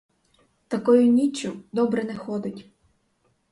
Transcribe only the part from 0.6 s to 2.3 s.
Такою ніччю добре не